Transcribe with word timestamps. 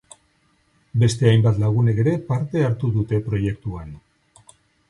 Beste 1.03 1.29
hainbat 1.31 1.59
lagunek 1.65 2.01
ere 2.05 2.15
parte 2.31 2.65
hartu 2.71 2.93
dute 2.99 3.23
proiektuan. 3.29 3.97